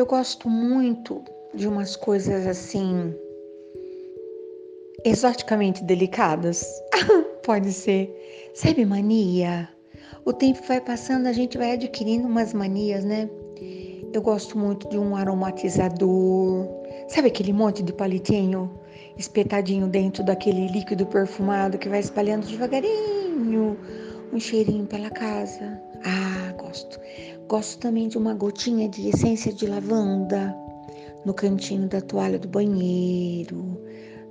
[0.00, 1.22] Eu gosto muito
[1.54, 3.14] de umas coisas assim
[5.04, 6.64] exoticamente delicadas.
[7.44, 8.10] Pode ser.
[8.54, 9.68] Sabe mania?
[10.24, 13.28] O tempo vai passando, a gente vai adquirindo umas manias, né?
[14.10, 16.66] Eu gosto muito de um aromatizador.
[17.08, 18.70] Sabe aquele monte de palitinho
[19.18, 23.76] espetadinho dentro daquele líquido perfumado que vai espalhando devagarinho
[24.32, 25.80] um cheirinho pela casa?
[26.04, 26.98] Ah, gosto.
[27.48, 30.56] Gosto também de uma gotinha de essência de lavanda
[31.24, 33.80] no cantinho da toalha do banheiro,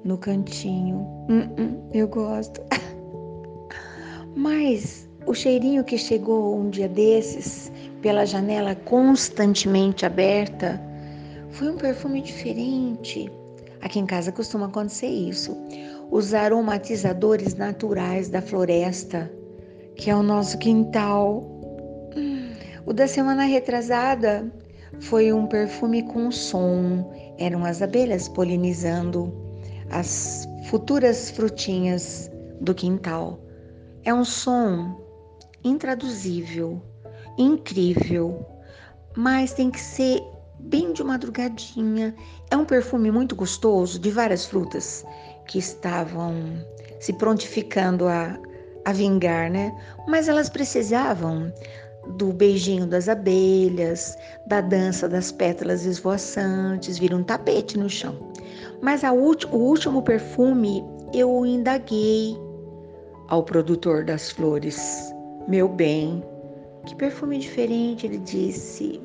[0.03, 0.99] no cantinho.
[1.29, 2.61] Uh -uh, eu gosto.
[4.35, 10.81] Mas o cheirinho que chegou um dia desses pela janela constantemente aberta
[11.51, 13.29] foi um perfume diferente.
[13.81, 15.55] Aqui em casa costuma acontecer isso.
[16.11, 19.31] Os aromatizadores naturais da floresta,
[19.99, 21.43] que é o nosso quintal.
[22.85, 24.49] O da semana retrasada
[25.01, 27.13] foi um perfume com som.
[27.37, 29.33] Eram as abelhas polinizando
[29.91, 33.41] as futuras frutinhas do quintal.
[34.05, 34.97] É um som
[35.65, 36.81] intraduzível,
[37.37, 38.47] incrível,
[39.17, 40.23] mas tem que ser
[40.61, 42.15] bem de madrugadinha.
[42.49, 45.05] É um perfume muito gostoso de várias frutas
[45.45, 46.33] que estavam
[47.01, 48.39] se prontificando a,
[48.89, 49.73] a vingar, né?
[50.07, 51.51] Mas elas precisavam
[52.17, 58.15] do beijinho das abelhas, da dança das pétalas esvoaçantes, vira um tapete no chão.
[58.81, 62.37] Mas o último perfume eu indaguei
[63.27, 65.13] ao produtor das flores.
[65.47, 66.23] Meu bem,
[66.85, 69.01] que perfume diferente, ele disse.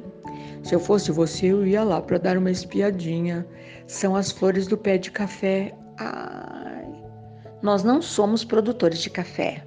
[0.63, 3.47] Se eu fosse você, eu ia lá para dar uma espiadinha.
[3.87, 5.75] São as flores do pé de café.
[5.99, 6.89] Ai,
[7.63, 9.63] nós não somos produtores de café.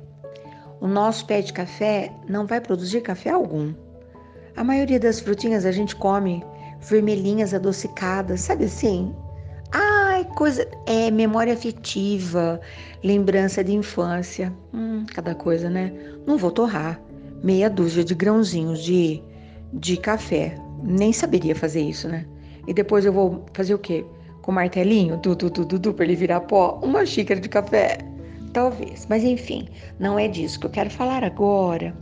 [0.79, 3.73] O nosso pé de café não vai produzir café algum.
[4.55, 6.43] A maioria das frutinhas a gente come
[6.81, 9.15] vermelhinhas adocicadas, sabe assim?
[9.71, 10.67] Ai, coisa.
[10.85, 12.59] É memória afetiva,
[13.03, 14.53] lembrança de infância.
[14.73, 15.91] Hum, cada coisa, né?
[16.25, 16.99] Não vou torrar
[17.43, 19.21] meia dúzia de grãozinhos de,
[19.73, 20.55] de café.
[20.83, 22.25] Nem saberia fazer isso, né?
[22.67, 24.05] E depois eu vou fazer o quê?
[24.41, 26.79] Com martelinho, du, du, du, du, du, para ele virar pó?
[26.83, 27.97] Uma xícara de café?
[28.57, 29.05] Talvez.
[29.05, 29.67] Mas enfim,
[29.99, 31.95] não é disso que eu quero falar agora.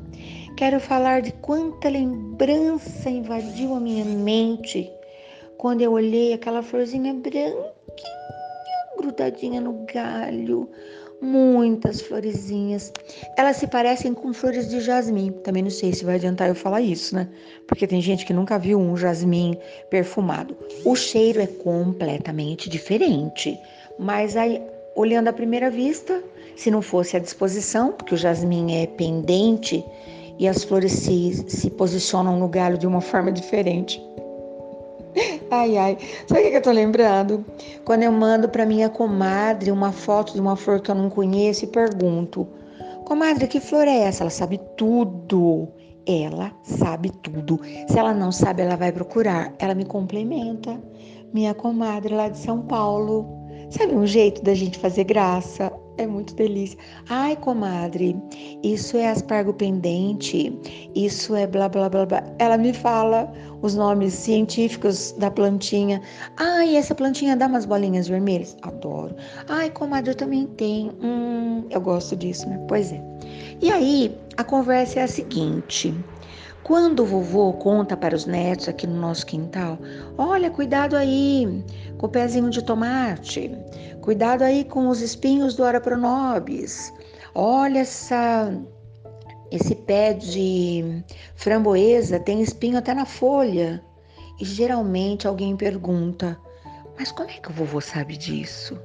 [0.56, 4.90] Quero falar de quanta lembrança invadiu a minha mente
[5.58, 7.76] quando eu olhei aquela florzinha branquinha
[8.98, 10.70] grudadinha no galho,
[11.22, 12.94] muitas florezinhas.
[13.38, 15.34] Elas se parecem com flores de jasmim.
[15.44, 17.28] Também não sei se vai adiantar eu falar isso, né?
[17.68, 19.58] Porque tem gente que nunca viu um jasmim
[19.90, 20.56] perfumado.
[20.86, 23.60] O cheiro é completamente diferente,
[24.00, 24.62] mas aí,
[24.96, 26.24] olhando à primeira vista,
[26.56, 29.86] se não fosse a disposição, porque o jasmim é pendente
[30.38, 34.02] e as flores se, se posicionam no galho de uma forma diferente.
[35.50, 35.98] Ai, ai.
[36.28, 37.46] Sabe o que eu tô lembrando?
[37.86, 41.64] Quando eu mando para minha comadre uma foto de uma flor que eu não conheço
[41.64, 42.46] e pergunto:
[43.06, 44.24] Comadre, que flor é essa?
[44.24, 45.70] Ela sabe tudo.
[46.06, 47.62] Ela sabe tudo.
[47.88, 49.54] Se ela não sabe, ela vai procurar.
[49.58, 50.78] Ela me complementa.
[51.34, 53.26] Minha comadre lá de São Paulo.
[53.70, 55.72] Sabe um jeito da gente fazer graça?
[55.98, 56.78] É muito delícia.
[57.10, 58.16] Ai, comadre,
[58.62, 60.54] isso é aspargo pendente,
[60.94, 62.24] isso é blá blá blá blá.
[62.38, 66.02] Ela me fala os nomes científicos da plantinha.
[66.38, 68.58] Ai, essa plantinha dá umas bolinhas vermelhas.
[68.62, 69.16] Adoro.
[69.48, 70.92] Ai, comadre, eu também tenho.
[71.02, 72.64] Hum, eu gosto disso, né?
[72.68, 73.02] Pois é.
[73.62, 75.96] E aí, a conversa é a seguinte.
[76.66, 79.78] Quando o vovô conta para os netos aqui no nosso quintal,
[80.18, 81.64] olha, cuidado aí
[82.06, 83.52] o pezinho de tomate,
[84.02, 86.94] cuidado aí com os espinhos do Arapronobis,
[87.34, 88.54] olha essa,
[89.52, 91.04] esse pé de
[91.36, 93.84] framboesa tem espinho até na folha.
[94.40, 96.38] E geralmente alguém pergunta,
[96.98, 98.78] mas como é que o vovô sabe disso?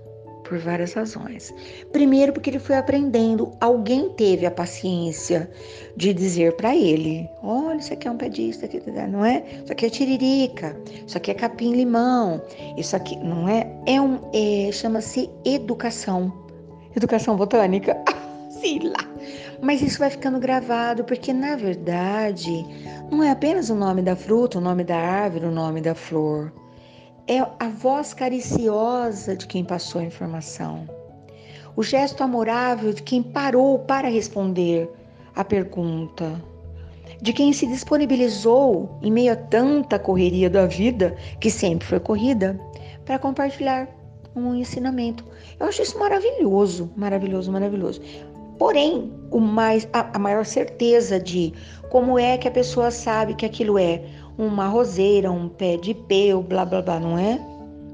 [0.51, 1.55] Por várias razões.
[1.93, 5.49] Primeiro, porque ele foi aprendendo, alguém teve a paciência
[5.97, 9.45] de dizer para ele: olha, isso aqui é um pé disso, aqui, não é?
[9.63, 10.77] Isso aqui é tiririca,
[11.07, 12.43] isso aqui é capim-limão,
[12.77, 13.65] isso aqui, não é?
[13.87, 16.33] É um, é, chama-se educação.
[16.97, 17.97] Educação botânica?
[18.51, 19.09] Sei lá.
[19.63, 22.67] Mas isso vai ficando gravado, porque na verdade
[23.09, 26.53] não é apenas o nome da fruta, o nome da árvore, o nome da flor
[27.31, 30.89] é a voz cariciosa de quem passou a informação,
[31.77, 34.91] o gesto amorável de quem parou para responder
[35.37, 36.43] a pergunta,
[37.23, 42.61] de quem se disponibilizou em meio a tanta correria da vida, que sempre foi corrida,
[43.05, 43.89] para compartilhar
[44.35, 45.25] um ensinamento.
[45.61, 48.03] Eu acho isso maravilhoso, maravilhoso, maravilhoso.
[48.59, 51.55] Porém, o mais, a, a maior certeza de
[51.91, 54.03] como é que a pessoa sabe que aquilo é
[54.41, 57.39] uma roseira, um pé de peu, blá blá blá, não é?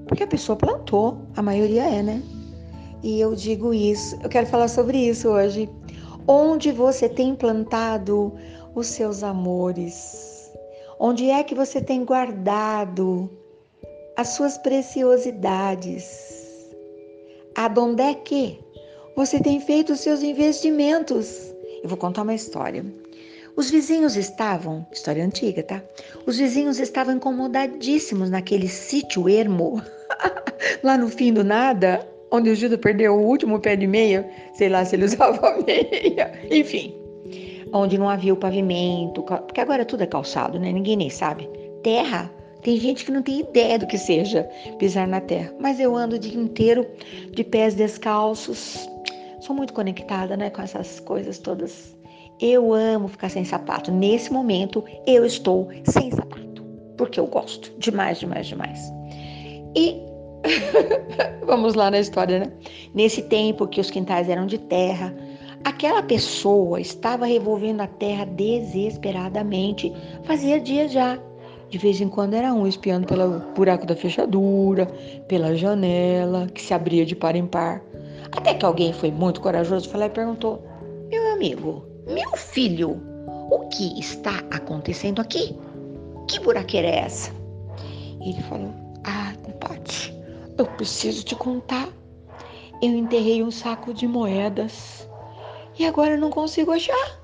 [0.06, 2.22] Porque a pessoa plantou, a maioria é, né?
[3.02, 5.68] E eu digo isso, eu quero falar sobre isso hoje.
[6.28, 8.32] Onde você tem plantado
[8.74, 10.50] os seus amores?
[10.98, 13.28] Onde é que você tem guardado
[14.16, 16.06] as suas preciosidades?
[17.56, 18.60] Aonde é que
[19.16, 21.52] você tem feito os seus investimentos?
[21.82, 22.84] Eu vou contar uma história.
[23.56, 25.82] Os vizinhos estavam, história antiga, tá?
[26.26, 29.82] Os vizinhos estavam incomodadíssimos naquele sítio ermo,
[30.84, 34.68] lá no fim do nada, onde o Judas perdeu o último pé de meia, sei
[34.68, 36.94] lá se ele usava meia, enfim,
[37.72, 40.70] onde não havia o pavimento, porque agora tudo é calçado, né?
[40.70, 41.48] Ninguém nem sabe.
[41.82, 42.30] Terra,
[42.60, 44.42] tem gente que não tem ideia do que seja
[44.78, 46.86] pisar na terra, mas eu ando o dia inteiro
[47.30, 48.86] de pés descalços.
[49.40, 51.95] Sou muito conectada, né, com essas coisas todas
[52.40, 53.90] eu amo ficar sem sapato.
[53.90, 56.62] Nesse momento, eu estou sem sapato,
[56.96, 58.92] porque eu gosto demais, demais, demais.
[59.76, 60.00] E
[61.46, 62.52] vamos lá na história, né?
[62.94, 65.14] Nesse tempo que os quintais eram de terra,
[65.64, 69.92] aquela pessoa estava revolvendo a terra desesperadamente.
[70.24, 71.18] Fazia dias já.
[71.68, 74.86] De vez em quando era um espiando pelo buraco da fechadura,
[75.26, 77.82] pela janela, que se abria de par em par.
[78.30, 80.62] Até que alguém foi muito corajoso, foi lá e perguntou:
[81.10, 83.02] Meu amigo, meu filho,
[83.50, 85.58] o que está acontecendo aqui?
[86.28, 87.32] Que buraqueira é essa?
[88.20, 88.72] Ele falou:
[89.02, 90.14] Ah, compadre,
[90.56, 91.88] eu preciso te contar.
[92.80, 95.08] Eu enterrei um saco de moedas
[95.76, 97.20] e agora eu não consigo achar.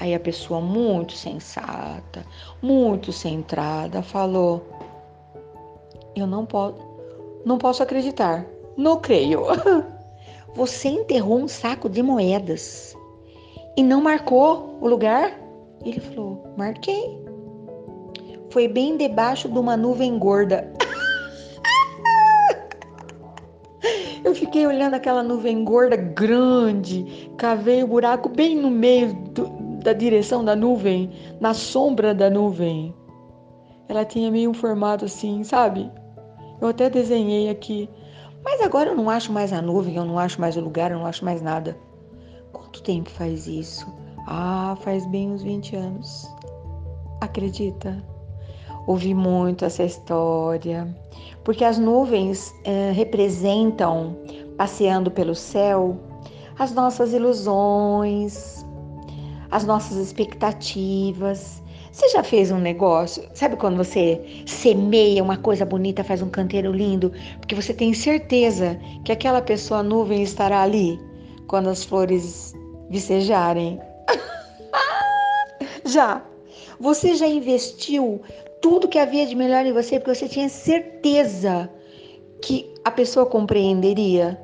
[0.00, 2.26] Aí a pessoa muito sensata,
[2.60, 4.66] muito centrada, falou:
[6.16, 6.78] Eu não posso,
[7.44, 8.44] não posso acreditar.
[8.76, 9.42] Não creio.
[10.54, 12.97] Você enterrou um saco de moedas
[13.78, 15.32] e não marcou o lugar?
[15.84, 17.16] Ele falou: Marquei.
[18.50, 20.68] Foi bem debaixo de uma nuvem gorda.
[24.24, 29.46] Eu fiquei olhando aquela nuvem gorda grande, cavei o buraco bem no meio do,
[29.84, 32.92] da direção da nuvem, na sombra da nuvem.
[33.88, 35.88] Ela tinha meio um formato assim, sabe?
[36.60, 37.88] Eu até desenhei aqui.
[38.42, 40.98] Mas agora eu não acho mais a nuvem, eu não acho mais o lugar, eu
[40.98, 41.76] não acho mais nada.
[42.52, 43.86] Quanto tempo faz isso?
[44.26, 46.28] Ah, faz bem uns 20 anos.
[47.20, 48.02] Acredita?
[48.86, 50.88] Ouvi muito essa história,
[51.44, 54.16] porque as nuvens eh, representam,
[54.56, 55.98] passeando pelo céu,
[56.58, 58.64] as nossas ilusões,
[59.50, 61.62] as nossas expectativas.
[61.92, 63.28] Você já fez um negócio?
[63.34, 68.78] Sabe quando você semeia uma coisa bonita, faz um canteiro lindo, porque você tem certeza
[69.04, 70.98] que aquela pessoa nuvem estará ali?
[71.48, 72.54] Quando as flores
[72.88, 73.80] vicejarem.
[75.84, 76.22] já.
[76.78, 78.20] Você já investiu
[78.60, 81.68] tudo que havia de melhor em você porque você tinha certeza
[82.40, 84.40] que a pessoa compreenderia?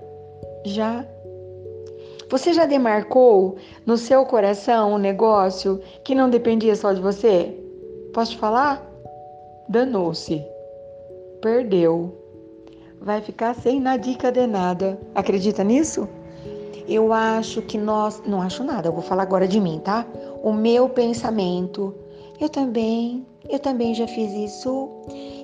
[0.64, 1.06] Já.
[2.30, 7.54] Você já demarcou no seu coração um negócio que não dependia só de você?
[8.12, 8.84] Posso te falar?
[9.68, 10.44] Danou-se.
[11.40, 12.12] Perdeu.
[13.00, 14.98] Vai ficar sem na dica de nada.
[15.14, 16.08] Acredita nisso?
[16.86, 18.22] Eu acho que nós.
[18.26, 20.06] Não acho nada, eu vou falar agora de mim, tá?
[20.42, 21.94] O meu pensamento.
[22.40, 24.88] Eu também, eu também já fiz isso.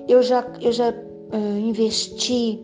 [0.07, 2.61] Eu já, eu já uh, investi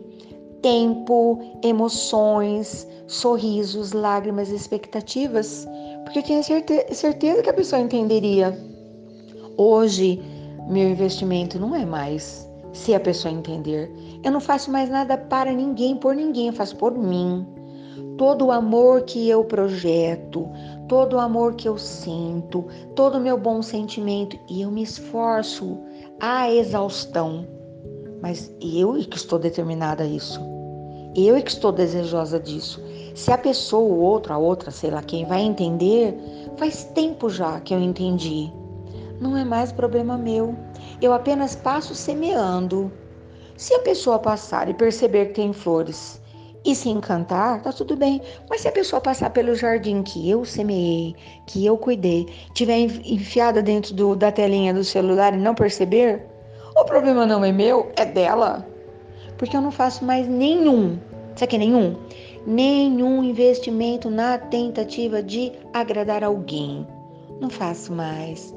[0.62, 5.66] tempo, emoções, sorrisos, lágrimas, expectativas,
[6.04, 8.56] porque eu tinha certe certeza que a pessoa entenderia.
[9.56, 10.20] Hoje,
[10.68, 13.90] meu investimento não é mais se a pessoa entender.
[14.22, 17.57] Eu não faço mais nada para ninguém, por ninguém, eu faço por mim
[18.16, 20.48] todo o amor que eu projeto,
[20.88, 25.78] todo o amor que eu sinto, todo o meu bom sentimento e eu me esforço
[26.20, 27.46] à exaustão.
[28.20, 30.40] Mas eu é que estou determinada a isso.
[31.14, 32.82] Eu é que estou desejosa disso.
[33.14, 36.16] Se a pessoa ou outra, a outra, sei lá quem vai entender,
[36.56, 38.52] faz tempo já que eu entendi.
[39.20, 40.54] Não é mais problema meu.
[41.00, 42.92] Eu apenas passo semeando.
[43.56, 46.20] Se a pessoa passar e perceber que tem flores
[46.70, 48.20] e se encantar, tá tudo bem.
[48.48, 53.62] Mas se a pessoa passar pelo jardim que eu semeei, que eu cuidei, tiver enfiada
[53.62, 56.26] dentro do, da telinha do celular e não perceber,
[56.76, 58.66] o problema não é meu, é dela.
[59.38, 60.98] Porque eu não faço mais nenhum,
[61.36, 61.96] sabe que é nenhum?
[62.46, 66.86] Nenhum investimento na tentativa de agradar alguém.
[67.40, 68.54] Não faço mais.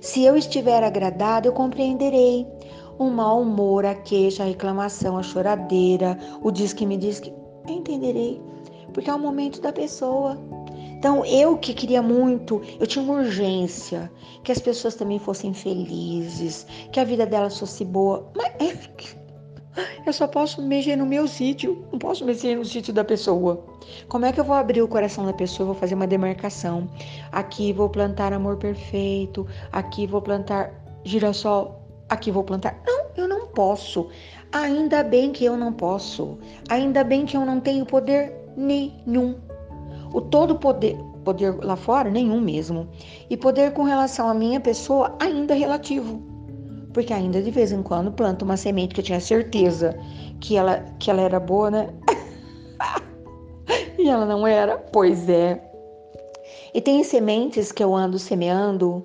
[0.00, 2.46] Se eu estiver agradado, eu compreenderei
[2.98, 7.32] o mau humor, a queixa, a reclamação, a choradeira, o diz que me diz que.
[7.68, 8.40] Entenderei,
[8.92, 10.38] porque é o momento da pessoa.
[10.98, 14.10] Então, eu que queria muito, eu tinha uma urgência
[14.42, 18.28] que as pessoas também fossem felizes, que a vida delas fosse boa.
[18.34, 18.52] Mas
[20.04, 23.64] eu só posso mexer no meu sítio, não posso mexer no sítio da pessoa.
[24.08, 25.66] Como é que eu vou abrir o coração da pessoa?
[25.66, 26.88] Vou fazer uma demarcação.
[27.30, 30.72] Aqui vou plantar amor perfeito, aqui vou plantar
[31.04, 32.80] girassol, aqui vou plantar.
[32.84, 34.08] Não, eu não posso.
[34.52, 36.38] Ainda bem que eu não posso.
[36.68, 39.36] Ainda bem que eu não tenho poder nenhum.
[40.12, 42.88] O todo poder, poder lá fora, nenhum mesmo.
[43.28, 46.22] E poder com relação à minha pessoa, ainda relativo.
[46.94, 49.94] Porque ainda de vez em quando planto uma semente que eu tinha certeza
[50.40, 51.88] que ela, que ela era boa, né?
[53.98, 54.78] e ela não era.
[54.78, 55.62] Pois é.
[56.72, 59.04] E tem sementes que eu ando semeando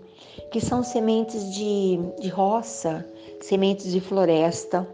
[0.51, 3.05] que são sementes de, de roça,
[3.41, 4.87] sementes de floresta.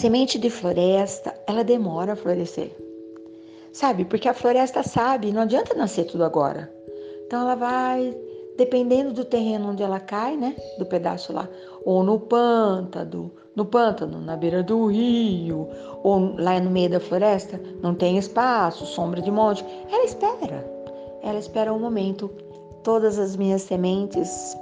[0.00, 2.74] Semente de floresta, ela demora a florescer.
[3.70, 4.06] Sabe?
[4.06, 6.72] Porque a floresta sabe, não adianta nascer tudo agora.
[7.26, 8.16] Então ela vai,
[8.56, 10.56] dependendo do terreno onde ela cai, né?
[10.78, 11.46] Do pedaço lá,
[11.84, 15.68] ou no pântano, no pântano, na beira do rio,
[16.02, 19.62] ou lá no meio da floresta, não tem espaço, sombra de monte.
[19.92, 20.66] Ela espera.
[21.22, 22.30] Ela espera o um momento.
[22.82, 24.56] Todas as minhas sementes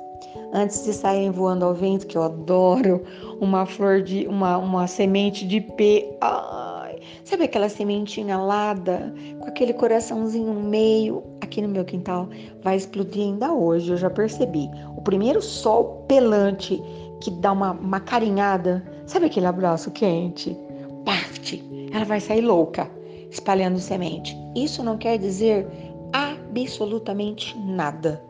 [0.52, 3.02] antes de saírem voando ao vento, que eu adoro,
[3.40, 6.16] uma flor de uma, uma semente de pé.
[6.20, 11.22] Ai, sabe aquela sementinha alada com aquele coraçãozinho no meio?
[11.40, 12.28] Aqui no meu quintal
[12.62, 14.68] vai explodir ainda hoje, eu já percebi.
[14.96, 16.82] O primeiro sol pelante
[17.20, 20.56] que dá uma, uma carinhada, sabe aquele abraço quente?
[21.04, 21.64] Paft!
[21.92, 22.88] Ela vai sair louca,
[23.30, 24.36] espalhando semente.
[24.54, 25.66] Isso não quer dizer
[26.12, 28.27] absolutamente nada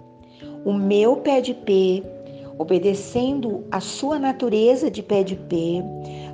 [0.65, 2.03] o meu pé de pé,
[2.59, 5.83] obedecendo a sua natureza de pé de pé,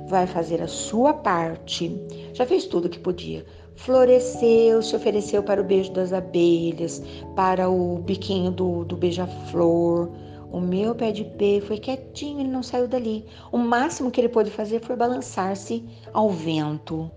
[0.07, 1.95] vai fazer a sua parte.
[2.33, 3.45] Já fez tudo que podia.
[3.75, 7.03] Floresceu, se ofereceu para o beijo das abelhas,
[7.35, 10.09] para o biquinho do, do beija-flor.
[10.51, 13.25] O meu pé de pé foi quietinho, ele não saiu dali.
[13.51, 17.11] O máximo que ele pôde fazer foi balançar-se ao vento.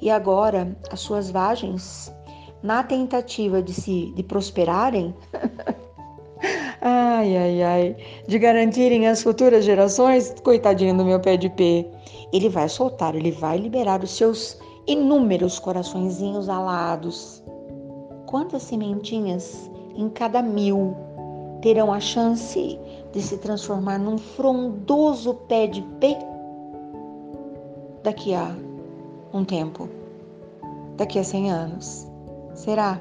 [0.00, 2.14] E agora, as suas vagens,
[2.62, 5.14] na tentativa de se de prosperarem,
[6.80, 7.96] Ai, ai, ai.
[8.26, 11.86] De garantirem as futuras gerações, coitadinho do meu pé de pé.
[12.32, 17.42] Ele vai soltar, ele vai liberar os seus inúmeros coraçõezinhos alados.
[18.26, 20.94] Quantas sementinhas em cada mil
[21.62, 22.78] terão a chance
[23.12, 26.18] de se transformar num frondoso pé de pé
[28.02, 28.54] daqui a
[29.32, 29.88] um tempo?
[30.96, 32.06] Daqui a 100 anos?
[32.54, 33.00] Será?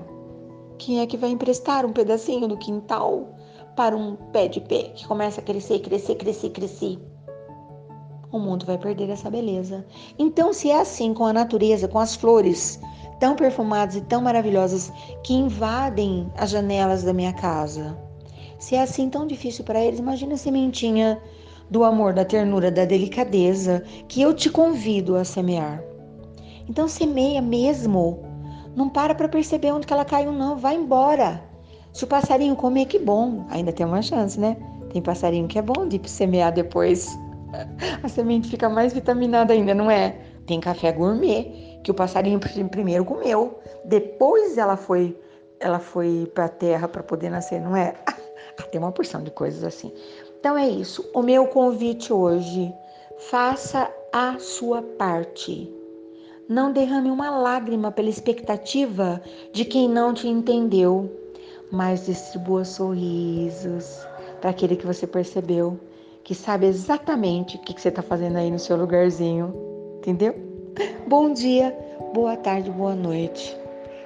[0.78, 3.35] Quem é que vai emprestar um pedacinho do quintal
[3.76, 7.00] para um pé de pé que começa a crescer, crescer, crescer, crescer?
[8.32, 9.86] O mundo vai perder essa beleza.
[10.18, 12.80] Então, se é assim com a natureza, com as flores
[13.20, 14.92] tão perfumadas e tão maravilhosas
[15.24, 17.98] que invadem as janelas da minha casa,
[18.60, 21.22] se é assim tão difícil para eles, imagina a sementinha
[21.70, 25.84] do amor, da ternura, da delicadeza que eu te convido a semear.
[26.68, 28.24] Então, semeia mesmo
[28.76, 30.58] não para para perceber onde que ela caiu, não.
[30.58, 31.42] Vai embora.
[31.96, 33.46] Se o passarinho comer, que bom.
[33.50, 34.58] Ainda tem uma chance, né?
[34.92, 37.18] Tem passarinho que é bom de semear depois.
[38.04, 40.14] A semente fica mais vitaminada ainda, não é?
[40.46, 42.38] Tem café gourmet que o passarinho
[42.70, 45.18] primeiro comeu, depois ela foi
[45.58, 47.94] ela foi para a terra para poder nascer, não é?
[48.72, 49.90] Tem uma porção de coisas assim.
[50.38, 51.10] Então é isso.
[51.14, 52.74] O meu convite hoje,
[53.30, 55.74] faça a sua parte.
[56.50, 59.22] Não derrame uma lágrima pela expectativa
[59.54, 61.10] de quem não te entendeu,
[61.72, 64.06] mas distribua sorrisos
[64.42, 65.80] para aquele que você percebeu,
[66.24, 69.54] que sabe exatamente o que você está fazendo aí no seu lugarzinho.
[69.98, 70.36] Entendeu?
[71.08, 71.76] Bom dia,
[72.14, 73.56] boa tarde, boa noite.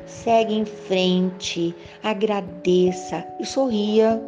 [0.06, 4.22] Segue em frente, agradeça e sorria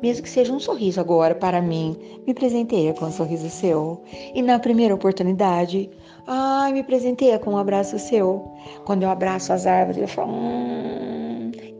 [0.00, 4.00] mesmo que seja um sorriso agora para mim, me presenteia com um sorriso seu.
[4.32, 5.90] E na primeira oportunidade,
[6.26, 8.52] ai, me presenteia com um abraço seu.
[8.84, 10.97] Quando eu abraço as árvores, eu falo, hum,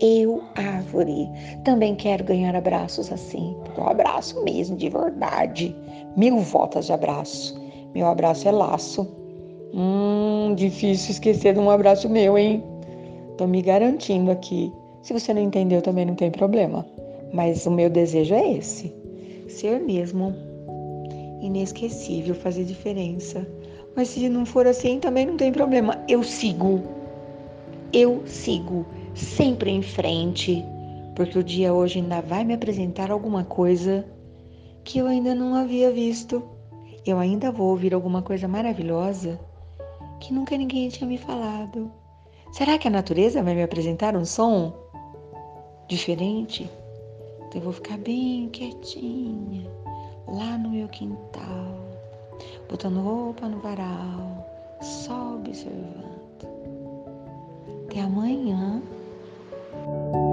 [0.01, 1.29] eu, árvore,
[1.65, 3.57] também quero ganhar abraços assim.
[3.77, 5.75] Eu abraço mesmo, de verdade.
[6.17, 7.61] Mil voltas de abraço.
[7.95, 9.09] Meu abraço é laço.
[9.75, 12.63] Hum, difícil esquecer de um abraço meu, hein?
[13.37, 14.73] Tô me garantindo aqui.
[15.03, 16.87] Se você não entendeu, também não tem problema.
[17.33, 18.95] Mas o meu desejo é esse:
[19.49, 20.35] ser mesmo
[21.41, 23.47] inesquecível, fazer diferença.
[23.97, 25.99] Mas se não for assim, também não tem problema.
[26.09, 26.83] Eu sigo.
[27.93, 30.65] Eu sigo sempre em frente,
[31.15, 34.07] porque o dia hoje ainda vai me apresentar alguma coisa
[34.85, 36.43] que eu ainda não havia visto.
[37.05, 39.39] Eu ainda vou ouvir alguma coisa maravilhosa
[40.21, 41.91] que nunca ninguém tinha me falado.
[42.53, 44.73] Será que a natureza vai me apresentar um som
[45.87, 46.69] diferente,
[47.39, 49.71] então eu vou ficar bem quietinha
[50.27, 51.79] lá no meu quintal,
[52.69, 54.47] botando roupa no varal,
[54.81, 56.09] só observando.
[57.87, 58.83] Até amanhã
[59.73, 60.28] you